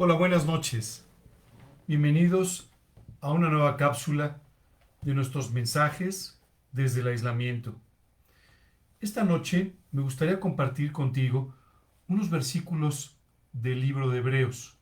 [0.00, 1.04] Hola, buenas noches.
[1.88, 2.70] Bienvenidos
[3.20, 4.40] a una nueva cápsula
[5.02, 7.74] de nuestros mensajes desde el aislamiento.
[9.00, 11.52] Esta noche me gustaría compartir contigo
[12.06, 13.16] unos versículos
[13.52, 14.78] del libro de Hebreos.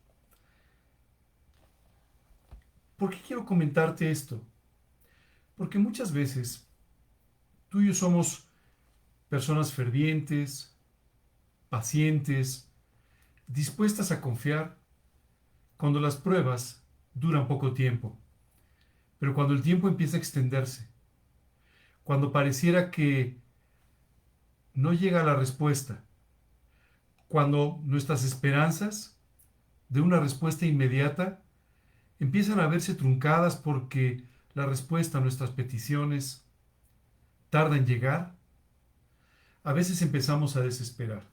[2.95, 4.39] ¿Por qué quiero comentarte esto?
[5.55, 6.69] Porque muchas veces
[7.69, 8.45] tú y yo somos
[9.29, 10.77] personas fervientes,
[11.69, 12.69] pacientes,
[13.47, 14.76] dispuestas a confiar
[15.77, 16.83] cuando las pruebas
[17.13, 18.17] duran poco tiempo,
[19.19, 20.89] pero cuando el tiempo empieza a extenderse,
[22.03, 23.37] cuando pareciera que
[24.73, 26.03] no llega la respuesta,
[27.27, 29.17] cuando nuestras esperanzas
[29.89, 31.41] de una respuesta inmediata
[32.19, 36.45] empiezan a verse truncadas porque la respuesta a nuestras peticiones
[37.49, 38.35] tarda en llegar,
[39.63, 41.23] a veces empezamos a desesperar.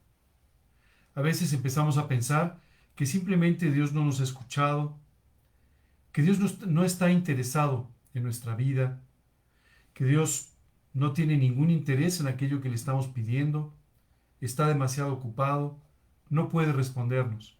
[1.14, 2.60] A veces empezamos a pensar
[2.96, 4.98] que simplemente Dios no nos ha escuchado,
[6.12, 9.00] que Dios no, está interesado en nuestra vida,
[9.94, 10.50] que Dios
[10.92, 13.74] no tiene ningún interés en aquello que le estamos pidiendo,
[14.40, 15.80] está demasiado ocupado,
[16.30, 17.58] no puede respondernos.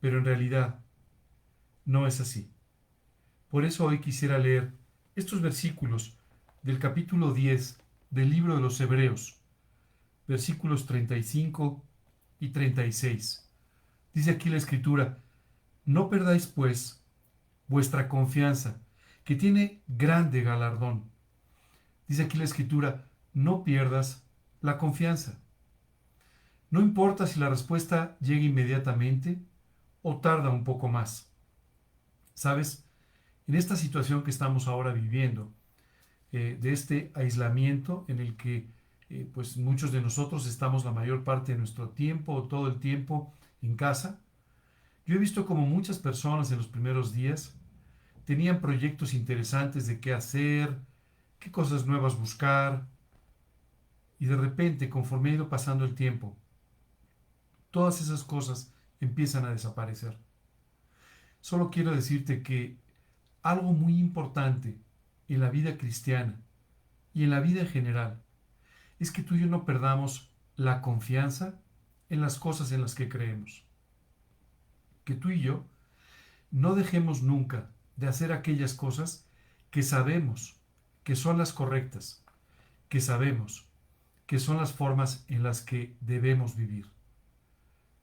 [0.00, 0.78] Pero en realidad
[1.84, 2.48] no es así.
[3.48, 4.72] Por eso hoy quisiera leer
[5.16, 6.16] estos versículos
[6.62, 7.80] del capítulo 10
[8.10, 9.40] del libro de los Hebreos,
[10.28, 11.82] versículos 35
[12.38, 13.47] y 36.
[14.18, 15.20] Dice aquí la escritura,
[15.84, 17.04] no perdáis pues
[17.68, 18.82] vuestra confianza,
[19.22, 21.04] que tiene grande galardón.
[22.08, 24.24] Dice aquí la escritura, no pierdas
[24.60, 25.38] la confianza.
[26.68, 29.38] No importa si la respuesta llega inmediatamente
[30.02, 31.30] o tarda un poco más.
[32.34, 32.88] ¿Sabes?
[33.46, 35.52] En esta situación que estamos ahora viviendo,
[36.32, 38.68] eh, de este aislamiento en el que
[39.10, 42.80] eh, pues muchos de nosotros estamos la mayor parte de nuestro tiempo o todo el
[42.80, 44.20] tiempo en casa,
[45.06, 47.54] yo he visto como muchas personas en los primeros días
[48.24, 50.76] tenían proyectos interesantes de qué hacer,
[51.38, 52.86] qué cosas nuevas buscar,
[54.18, 56.36] y de repente, conforme ha ido pasando el tiempo,
[57.70, 60.18] todas esas cosas empiezan a desaparecer.
[61.40, 62.76] Solo quiero decirte que
[63.42, 64.76] algo muy importante
[65.28, 66.40] en la vida cristiana
[67.14, 68.22] y en la vida en general
[68.98, 71.60] es que tú y yo no perdamos la confianza
[72.10, 73.64] en las cosas en las que creemos.
[75.04, 75.64] Que tú y yo
[76.50, 79.26] no dejemos nunca de hacer aquellas cosas
[79.70, 80.60] que sabemos
[81.04, 82.24] que son las correctas,
[82.88, 83.66] que sabemos
[84.26, 86.90] que son las formas en las que debemos vivir.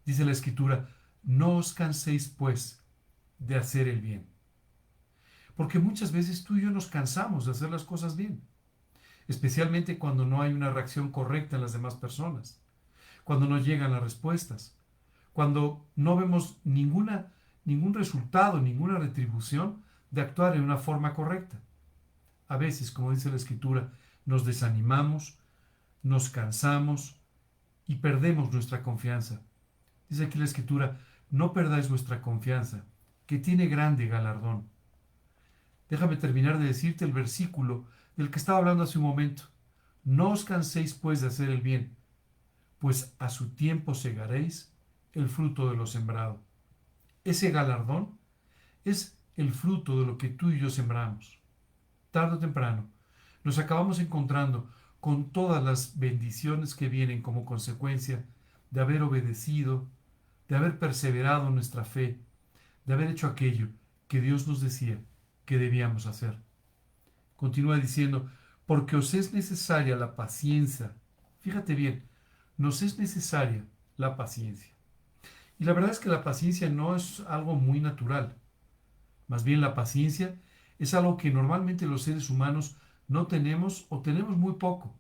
[0.06, 0.90] Dice la Escritura,
[1.24, 2.84] no os canséis pues
[3.38, 4.28] de hacer el bien.
[5.56, 8.42] Porque muchas veces tú y yo nos cansamos de hacer las cosas bien,
[9.28, 12.60] especialmente cuando no hay una reacción correcta en las demás personas
[13.26, 14.78] cuando no llegan las respuestas,
[15.34, 17.34] cuando no vemos ninguna,
[17.66, 21.60] ningún resultado, ninguna retribución de actuar en una forma correcta.
[22.48, 23.92] A veces, como dice la Escritura,
[24.26, 25.38] nos desanimamos,
[26.04, 27.20] nos cansamos
[27.88, 29.42] y perdemos nuestra confianza.
[30.08, 31.00] Dice aquí la Escritura,
[31.32, 32.86] no perdáis vuestra confianza,
[33.26, 34.70] que tiene grande galardón.
[35.90, 39.46] Déjame terminar de decirte el versículo del que estaba hablando hace un momento.
[40.04, 41.98] No os canséis pues de hacer el bien,
[42.86, 44.72] pues a su tiempo segaréis
[45.14, 46.40] el fruto de lo sembrado.
[47.24, 48.20] Ese galardón
[48.84, 51.40] es el fruto de lo que tú y yo sembramos.
[52.12, 52.88] Tarde o temprano,
[53.44, 58.24] nos acabamos encontrando con todas las bendiciones que vienen como consecuencia
[58.70, 59.88] de haber obedecido,
[60.48, 62.20] de haber perseverado en nuestra fe,
[62.86, 63.70] de haber hecho aquello
[64.08, 65.00] que Dios nos decía
[65.46, 66.38] que debíamos hacer.
[67.36, 68.30] Continúa diciendo,
[68.68, 70.94] porque os es necesaria la paciencia.
[71.42, 72.04] Fíjate bien,
[72.58, 73.66] nos es necesaria
[73.98, 74.72] la paciencia.
[75.60, 78.36] Y la verdad es que la paciencia no es algo muy natural.
[79.28, 80.36] Más bien la paciencia
[80.80, 82.76] es algo que normalmente los seres humanos
[83.08, 84.96] no tenemos o tenemos muy poco.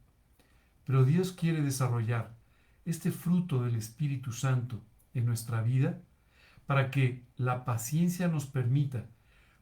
[0.85, 2.35] Pero Dios quiere desarrollar
[2.85, 4.81] este fruto del Espíritu Santo
[5.13, 5.99] en nuestra vida
[6.65, 9.05] para que la paciencia nos permita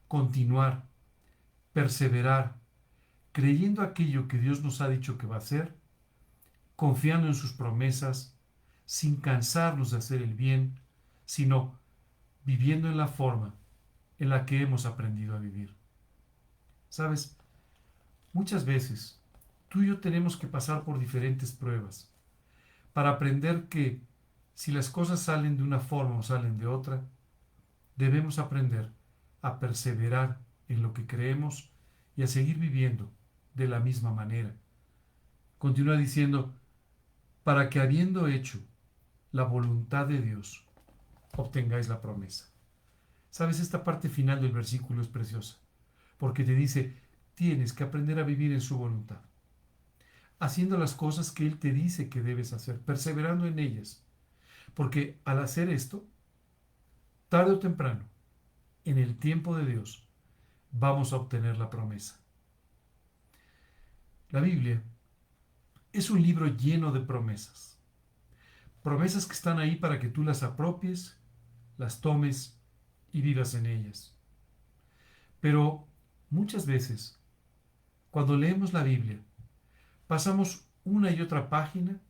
[0.08, 0.86] continuar,
[1.72, 2.58] perseverar,
[3.32, 5.76] creyendo aquello que Dios nos ha dicho que va a hacer
[6.84, 8.36] confiando en sus promesas,
[8.86, 10.82] sin cansarnos de hacer el bien,
[11.24, 11.80] sino
[12.44, 13.56] viviendo en la forma
[14.20, 15.74] en la que hemos aprendido a vivir.
[16.90, 17.38] Sabes,
[18.34, 19.18] muchas veces
[19.70, 22.12] tú y yo tenemos que pasar por diferentes pruebas
[22.92, 24.02] para aprender que
[24.54, 27.02] si las cosas salen de una forma o salen de otra,
[27.96, 28.92] debemos aprender
[29.42, 31.72] a perseverar en lo que creemos
[32.18, 33.10] y a seguir viviendo
[33.54, 34.54] de la misma manera.
[35.60, 36.54] Continúa diciendo,
[37.44, 38.60] para que habiendo hecho
[39.32, 40.66] la voluntad de Dios,
[41.36, 42.50] obtengáis la promesa.
[43.30, 45.58] Sabes, esta parte final del versículo es preciosa,
[46.18, 46.96] porque te dice,
[47.36, 49.22] tienes que aprender a vivir en su voluntad,
[50.40, 54.06] haciendo las cosas que Él te dice que debes hacer, perseverando en ellas,
[54.74, 56.06] porque al hacer esto,
[57.30, 58.06] tarde o temprano,
[58.86, 60.08] en el tiempo de Dios,
[60.72, 62.20] vamos a obtener la promesa.
[64.30, 64.82] La Biblia
[65.94, 67.78] es un libro lleno de promesas.
[68.82, 71.18] Promesas que están ahí para que tú las apropies,
[71.78, 72.60] las tomes
[73.14, 74.14] y vivas en ellas.
[75.40, 75.88] Pero
[76.30, 77.20] muchas veces,
[78.10, 79.20] cuando leemos la Biblia,
[80.08, 82.02] pasamos una y otra página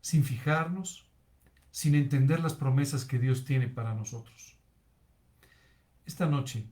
[0.00, 1.06] sin fijarnos,
[1.70, 4.56] sin entender las promesas que Dios tiene para nosotros.
[6.06, 6.66] Esta noche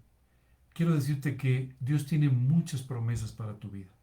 [0.72, 3.94] quiero decirte que Dios tiene muchas promesas para tu vida.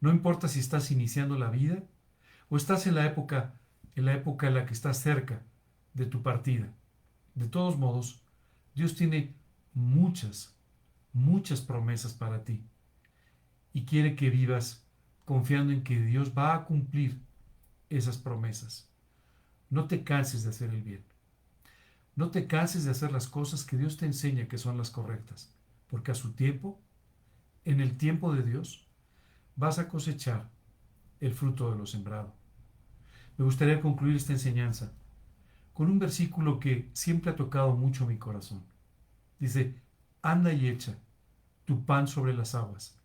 [0.00, 1.82] No importa si estás iniciando la vida
[2.48, 3.54] o estás en la época
[3.96, 5.42] en la época en la que estás cerca
[5.94, 6.72] de tu partida.
[7.34, 8.22] De todos modos,
[8.74, 9.34] Dios tiene
[9.74, 10.54] muchas,
[11.12, 12.62] muchas promesas para ti
[13.72, 14.84] y quiere que vivas
[15.24, 17.20] confiando en que Dios va a cumplir
[17.88, 18.88] esas promesas.
[19.68, 21.04] No te canses de hacer el bien.
[22.16, 25.52] No te canses de hacer las cosas que Dios te enseña que son las correctas,
[25.86, 26.80] porque a su tiempo,
[27.64, 28.88] en el tiempo de Dios,
[29.60, 30.48] vas a cosechar
[31.20, 32.32] el fruto de lo sembrado.
[33.36, 34.90] Me gustaría concluir esta enseñanza
[35.74, 38.62] con un versículo que siempre ha tocado mucho mi corazón.
[39.38, 39.74] Dice,
[40.22, 40.98] anda y echa
[41.66, 42.98] tu pan sobre las aguas,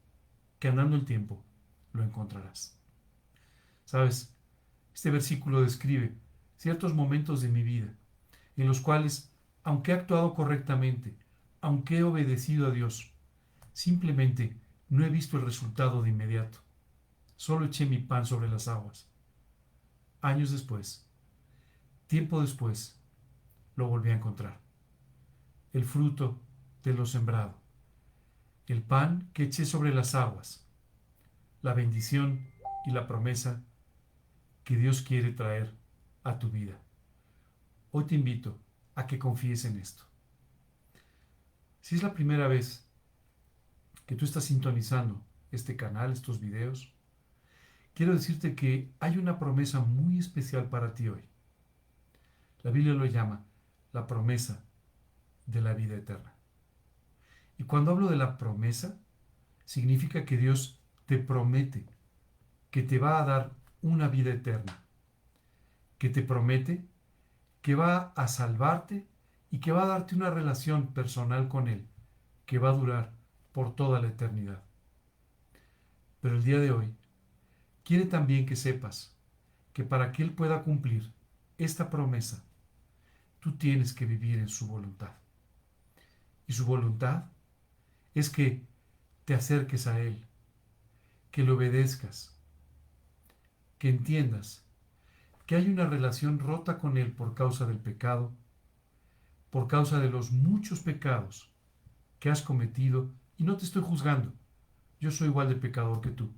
[0.58, 1.44] que andando el tiempo
[1.92, 2.80] lo encontrarás.
[3.84, 4.34] Sabes,
[4.94, 6.16] este versículo describe
[6.56, 7.94] ciertos momentos de mi vida
[8.56, 9.30] en los cuales,
[9.64, 11.18] aunque he actuado correctamente,
[11.60, 13.12] aunque he obedecido a Dios,
[13.74, 14.56] simplemente
[14.90, 16.60] no he visto el resultado de inmediato.
[17.36, 19.10] Solo eché mi pan sobre las aguas.
[20.22, 21.10] Años después,
[22.08, 23.02] tiempo después,
[23.76, 24.60] lo volví a encontrar.
[25.74, 26.40] El fruto
[26.84, 27.56] de lo sembrado.
[28.68, 30.66] El pan que eché sobre las aguas.
[31.62, 32.48] La bendición
[32.86, 33.64] y la promesa
[34.64, 35.74] que Dios quiere traer
[36.24, 36.80] a tu vida.
[37.92, 38.60] Hoy te invito
[38.96, 40.04] a que confíes en esto.
[41.82, 42.85] Si es la primera vez
[44.06, 45.22] que tú estás sintonizando
[45.52, 46.94] este canal, estos videos,
[47.94, 51.24] quiero decirte que hay una promesa muy especial para ti hoy.
[52.64, 53.46] La Biblia lo llama
[53.94, 54.64] la promesa
[55.46, 56.34] de la vida eterna.
[57.58, 59.00] Y cuando hablo de la promesa,
[59.66, 61.86] significa que Dios te promete
[62.72, 64.84] que te va a dar una vida eterna,
[65.98, 66.86] que te promete
[67.66, 69.08] que va a salvarte
[69.50, 71.88] y que va a darte una relación personal con Él,
[72.46, 73.15] que va a durar
[73.56, 74.62] por toda la eternidad.
[76.20, 76.94] Pero el día de hoy
[77.86, 79.16] quiere también que sepas
[79.72, 81.14] que para que Él pueda cumplir
[81.58, 82.44] esta promesa,
[83.40, 85.14] tú tienes que vivir en su voluntad.
[86.46, 87.28] Y su voluntad
[88.14, 88.62] es que
[89.24, 90.22] te acerques a Él,
[91.32, 92.38] que le obedezcas,
[93.78, 94.66] que entiendas
[95.46, 98.34] que hay una relación rota con Él por causa del pecado,
[99.50, 101.50] por causa de los muchos pecados
[102.20, 104.34] que has cometido y no te estoy juzgando.
[105.00, 106.32] Yo soy igual de pecador que tú.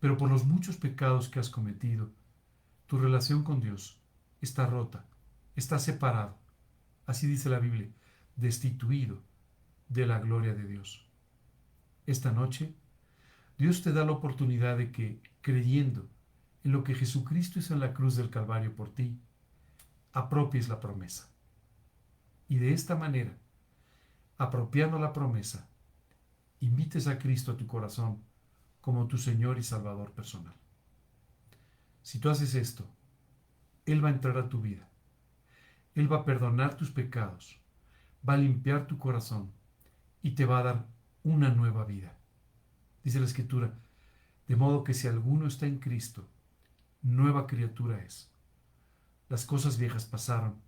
[0.00, 2.10] Pero por los muchos pecados que has cometido,
[2.86, 4.00] tu relación con Dios
[4.40, 5.06] está rota,
[5.54, 6.38] está separado.
[7.06, 7.88] Así dice la Biblia,
[8.36, 9.22] destituido
[9.88, 11.06] de la gloria de Dios.
[12.06, 12.74] Esta noche,
[13.58, 16.08] Dios te da la oportunidad de que, creyendo
[16.62, 19.18] en lo que Jesucristo hizo en la cruz del Calvario por ti,
[20.12, 21.30] apropies la promesa.
[22.48, 23.36] Y de esta manera,
[24.38, 25.68] apropiando la promesa,
[26.60, 28.22] invites a Cristo a tu corazón
[28.80, 30.54] como tu Señor y Salvador personal.
[32.02, 32.86] Si tú haces esto,
[33.84, 34.88] Él va a entrar a tu vida.
[35.94, 37.58] Él va a perdonar tus pecados,
[38.28, 39.52] va a limpiar tu corazón
[40.22, 40.86] y te va a dar
[41.22, 42.16] una nueva vida.
[43.02, 43.74] Dice la Escritura,
[44.46, 46.28] de modo que si alguno está en Cristo,
[47.02, 48.30] nueva criatura es.
[49.28, 50.60] Las cosas viejas pasaron,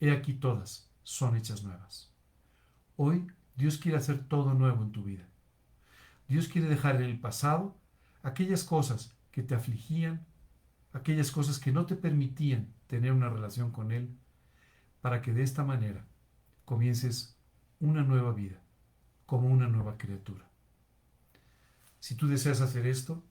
[0.00, 2.12] he aquí todas son hechas nuevas.
[2.96, 5.26] Hoy Dios quiere hacer todo nuevo en tu vida.
[6.28, 7.76] Dios quiere dejar en el pasado
[8.22, 10.24] aquellas cosas que te afligían,
[10.92, 14.16] aquellas cosas que no te permitían tener una relación con Él,
[15.00, 16.06] para que de esta manera
[16.64, 17.36] comiences
[17.80, 18.60] una nueva vida,
[19.26, 20.48] como una nueva criatura.
[22.00, 23.22] Si tú deseas hacer esto,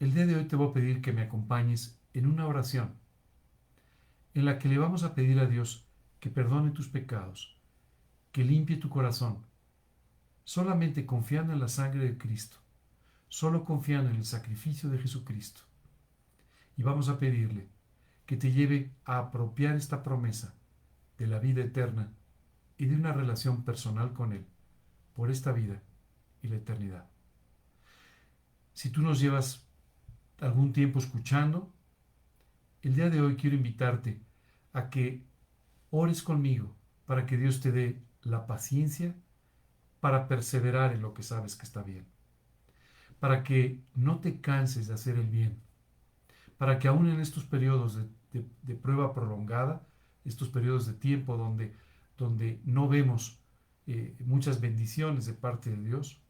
[0.00, 2.94] el día de hoy te voy a pedir que me acompañes en una oración
[4.34, 5.86] en la que le vamos a pedir a Dios
[6.18, 7.53] que perdone tus pecados
[8.34, 9.46] que limpie tu corazón,
[10.42, 12.56] solamente confiando en la sangre de Cristo,
[13.28, 15.60] solo confiando en el sacrificio de Jesucristo.
[16.76, 17.68] Y vamos a pedirle
[18.26, 20.52] que te lleve a apropiar esta promesa
[21.16, 22.12] de la vida eterna
[22.76, 24.44] y de una relación personal con Él
[25.14, 25.80] por esta vida
[26.42, 27.08] y la eternidad.
[28.72, 29.64] Si tú nos llevas
[30.40, 31.72] algún tiempo escuchando,
[32.82, 34.18] el día de hoy quiero invitarte
[34.72, 35.22] a que
[35.90, 36.74] ores conmigo
[37.06, 39.14] para que Dios te dé la paciencia
[40.00, 42.06] para perseverar en lo que sabes que está bien,
[43.20, 45.58] para que no te canses de hacer el bien,
[46.58, 47.98] para que aún en estos periodos
[48.32, 49.86] de, prueba prolongada,
[50.24, 51.74] estos periodos de tiempo donde,
[52.18, 53.38] donde no vemos
[53.86, 56.20] eh, muchas bendiciones de parte de Dios,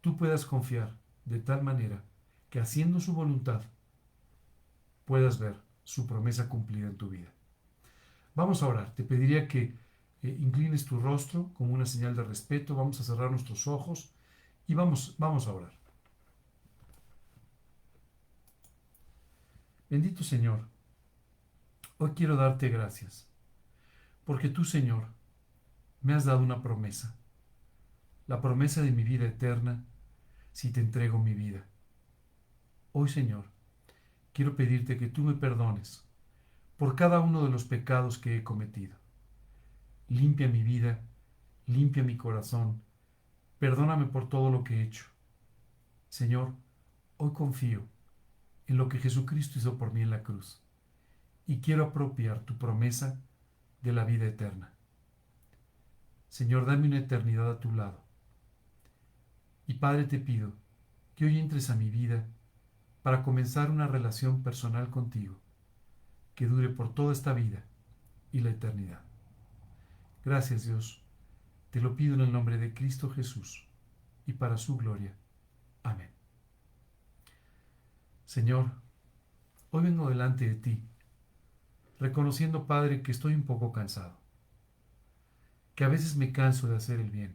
[0.00, 2.02] tú puedas confiar de tal manera
[2.48, 3.62] que haciendo su voluntad
[5.04, 7.32] puedas ver su promesa cumplida en tu vida.
[8.34, 8.94] Vamos a orar.
[8.94, 9.74] Te pediría que
[10.22, 12.74] eh, inclines tu rostro como una señal de respeto.
[12.74, 14.12] Vamos a cerrar nuestros ojos
[14.66, 15.80] y vamos, vamos a orar.
[19.90, 20.68] Bendito Señor,
[21.98, 23.26] hoy quiero darte gracias,
[24.24, 25.08] porque tú, Señor,
[26.00, 27.16] me has dado una promesa,
[28.28, 29.84] la promesa de mi vida eterna
[30.52, 31.66] si te entrego mi vida.
[32.92, 33.46] Hoy, Señor,
[34.32, 36.04] quiero pedirte que tú me perdones
[36.76, 38.99] por cada uno de los pecados que he cometido.
[40.10, 41.00] Limpia mi vida,
[41.68, 42.82] limpia mi corazón,
[43.60, 45.04] perdóname por todo lo que he hecho.
[46.08, 46.52] Señor,
[47.16, 47.86] hoy confío
[48.66, 50.60] en lo que Jesucristo hizo por mí en la cruz
[51.46, 53.20] y quiero apropiar tu promesa
[53.82, 54.72] de la vida eterna.
[56.28, 58.02] Señor, dame una eternidad a tu lado.
[59.68, 60.54] Y Padre, te pido
[61.14, 62.26] que hoy entres a mi vida
[63.04, 65.38] para comenzar una relación personal contigo
[66.34, 67.62] que dure por toda esta vida
[68.32, 69.09] y la eternidad.
[70.24, 71.02] Gracias Dios,
[71.70, 73.66] te lo pido en el nombre de Cristo Jesús
[74.26, 75.16] y para su gloria.
[75.82, 76.10] Amén.
[78.26, 78.70] Señor,
[79.70, 80.82] hoy vengo delante de ti,
[81.98, 84.18] reconociendo, Padre, que estoy un poco cansado,
[85.74, 87.34] que a veces me canso de hacer el bien,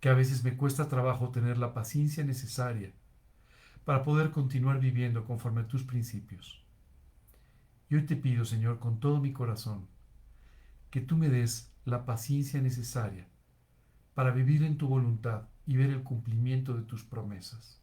[0.00, 2.92] que a veces me cuesta trabajo tener la paciencia necesaria
[3.84, 6.64] para poder continuar viviendo conforme a tus principios.
[7.88, 9.86] Y hoy te pido, Señor, con todo mi corazón,
[10.94, 13.26] que tú me des la paciencia necesaria
[14.14, 17.82] para vivir en tu voluntad y ver el cumplimiento de tus promesas.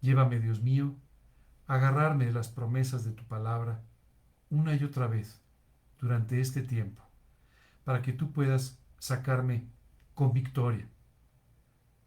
[0.00, 0.94] Llévame, Dios mío,
[1.66, 3.82] a agarrarme de las promesas de tu palabra
[4.48, 5.42] una y otra vez
[6.00, 7.02] durante este tiempo,
[7.82, 9.66] para que tú puedas sacarme
[10.14, 10.88] con victoria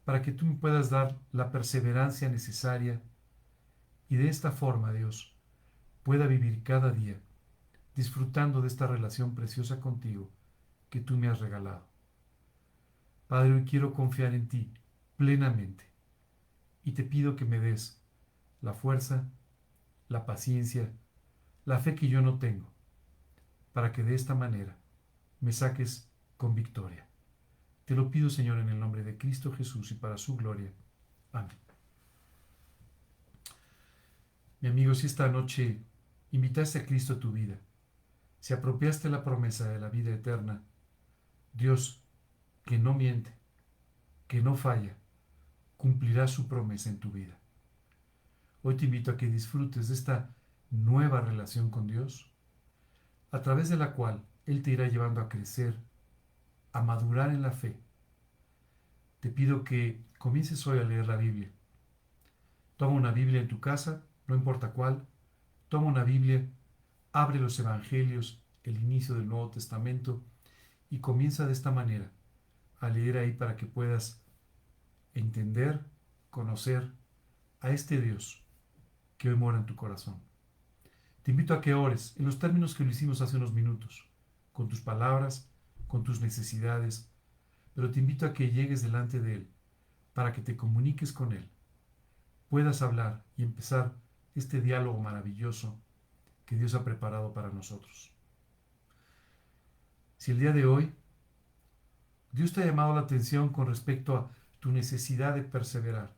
[0.05, 3.01] para que tú me puedas dar la perseverancia necesaria
[4.07, 5.35] y de esta forma, Dios,
[6.03, 7.19] pueda vivir cada día
[7.95, 10.29] disfrutando de esta relación preciosa contigo
[10.89, 11.87] que tú me has regalado.
[13.27, 14.71] Padre, hoy quiero confiar en ti
[15.15, 15.85] plenamente
[16.83, 18.01] y te pido que me des
[18.61, 19.27] la fuerza,
[20.09, 20.91] la paciencia,
[21.65, 22.71] la fe que yo no tengo,
[23.73, 24.77] para que de esta manera
[25.39, 27.07] me saques con victoria.
[27.85, 30.71] Te lo pido, Señor, en el nombre de Cristo Jesús y para su gloria.
[31.31, 31.57] Amén.
[34.61, 35.81] Mi amigo, si esta noche
[36.31, 37.59] invitaste a Cristo a tu vida,
[38.45, 40.61] si apropiaste la promesa de la vida eterna,
[41.53, 42.03] Dios,
[42.63, 43.33] que no miente,
[44.27, 44.95] que no falla,
[45.77, 47.39] cumplirá su promesa en tu vida.
[48.61, 50.35] Hoy te invito a que disfrutes de esta
[50.69, 52.31] nueva relación con Dios,
[53.31, 55.75] a través de la cual Él te irá llevando a crecer,
[56.71, 57.75] a madurar en la fe,
[59.21, 61.51] te pido que comiences hoy a leer la Biblia.
[62.77, 65.07] Toma una Biblia en tu casa, no importa cuál,
[65.67, 66.47] toma una Biblia,
[67.11, 70.23] abre los Evangelios, el inicio del Nuevo Testamento,
[70.89, 72.11] y comienza de esta manera
[72.79, 74.21] a leer ahí para que puedas
[75.13, 75.83] entender,
[76.29, 76.91] conocer
[77.61, 78.43] a este Dios
[79.17, 80.21] que hoy mora en tu corazón.
[81.23, 84.07] Te invito a que ores en los términos que lo hicimos hace unos minutos,
[84.53, 85.49] con tus palabras,
[85.87, 87.09] con tus necesidades,
[87.73, 89.49] pero te invito a que llegues delante de Él
[90.13, 91.49] para que te comuniques con Él,
[92.49, 93.97] puedas hablar y empezar
[94.33, 95.77] este diálogo maravilloso
[96.45, 98.14] que Dios ha preparado para nosotros.
[100.17, 100.93] Si el día de hoy
[102.31, 106.13] Dios te ha llamado la atención con respecto a tu necesidad de perseverar,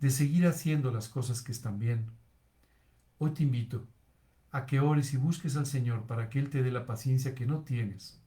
[0.00, 2.10] de seguir haciendo las cosas que están bien,
[3.18, 3.86] hoy te invito
[4.52, 7.46] a que ores y busques al Señor para que Él te dé la paciencia que
[7.46, 8.20] no tienes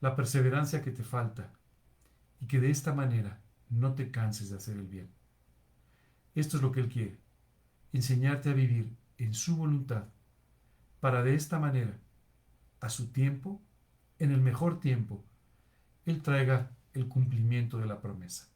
[0.00, 1.52] la perseverancia que te falta
[2.40, 5.10] y que de esta manera no te canses de hacer el bien.
[6.34, 7.18] Esto es lo que Él quiere,
[7.92, 10.04] enseñarte a vivir en su voluntad
[11.00, 11.98] para de esta manera,
[12.80, 13.60] a su tiempo,
[14.20, 15.24] en el mejor tiempo,
[16.04, 18.48] Él traiga el cumplimiento de la promesa.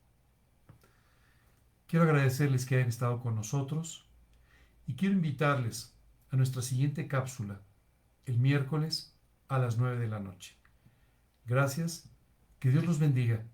[1.88, 4.06] Quiero agradecerles que hayan estado con nosotros
[4.86, 5.94] y quiero invitarles
[6.30, 7.60] a nuestra siguiente cápsula
[8.26, 9.16] el miércoles
[9.48, 10.56] a las 9 de la noche.
[11.46, 12.08] Gracias,
[12.58, 13.44] que Dios los bendiga,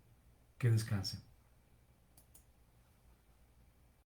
[0.59, 1.30] que descansen.